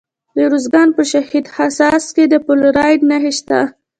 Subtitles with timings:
[0.35, 3.59] د ارزګان په شهید حساس کې د فلورایټ نښې شته.